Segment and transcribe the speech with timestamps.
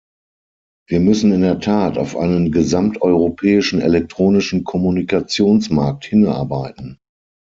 [0.89, 6.97] Wir müssen in der Tat auf einen gesamteuropäischen elektronischen Kommunikationsmarkt hinarbeiten.